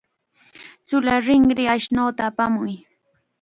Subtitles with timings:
[0.91, 2.73] Chulla rinriyuq ashnuta apamuy.